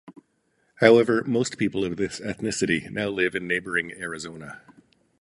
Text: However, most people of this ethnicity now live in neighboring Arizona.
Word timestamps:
However, 0.77 1.23
most 1.27 1.59
people 1.59 1.85
of 1.85 1.95
this 1.97 2.19
ethnicity 2.19 2.89
now 2.89 3.09
live 3.09 3.35
in 3.35 3.47
neighboring 3.47 3.91
Arizona. 3.93 4.61